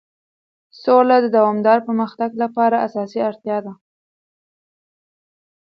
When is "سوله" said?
0.83-1.15